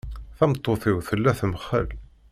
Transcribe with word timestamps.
Tameṭṭut-iw 0.37 0.97
tella 1.07 1.31
temxell. 1.39 1.89